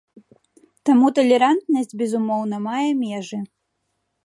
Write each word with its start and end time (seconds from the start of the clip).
Таму 0.89 1.11
талерантнасць 1.19 1.93
безумоўна 2.01 2.57
мае 2.69 2.89
межы. 3.05 3.39